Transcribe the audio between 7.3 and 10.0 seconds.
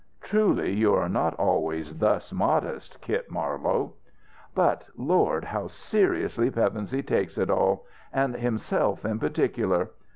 it all! and himself in particular!